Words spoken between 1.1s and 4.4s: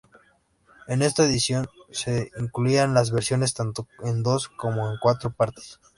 edición se incluían las versiones tanto en